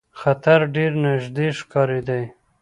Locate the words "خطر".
0.19-0.59